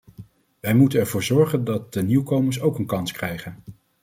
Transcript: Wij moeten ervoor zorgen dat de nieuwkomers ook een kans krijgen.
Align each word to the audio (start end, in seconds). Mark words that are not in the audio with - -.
Wij 0.59 0.73
moeten 0.75 0.99
ervoor 0.99 1.23
zorgen 1.23 1.63
dat 1.63 1.93
de 1.93 2.03
nieuwkomers 2.03 2.61
ook 2.61 2.77
een 2.79 2.85
kans 2.85 3.11
krijgen. 3.11 3.57